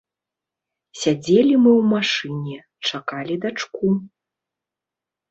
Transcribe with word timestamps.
Сядзелі 1.01 1.51
мы 1.65 1.71
ў 1.79 1.81
машыне, 1.93 2.55
чакалі 2.91 3.35
дачку. 3.43 3.91